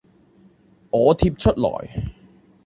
[0.89, 2.11] 我貼出來